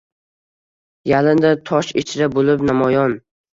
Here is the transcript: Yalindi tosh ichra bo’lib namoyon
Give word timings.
Yalindi 1.11 1.53
tosh 1.71 1.93
ichra 2.05 2.33
bo’lib 2.39 2.67
namoyon 2.73 3.19